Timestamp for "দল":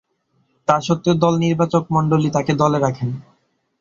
1.23-1.33